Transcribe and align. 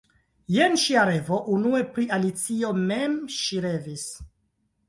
Jen 0.53 0.77
ŝia 0.83 1.03
revo: 1.09 1.37
Unue 1.57 1.83
pri 1.97 2.07
Alicio 2.17 2.73
mem 2.87 3.17
ŝi 3.37 3.63
revis. 3.67 4.09